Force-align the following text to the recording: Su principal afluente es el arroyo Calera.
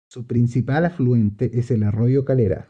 Su 0.07 0.25
principal 0.25 0.85
afluente 0.85 1.59
es 1.59 1.69
el 1.69 1.83
arroyo 1.83 2.25
Calera. 2.25 2.59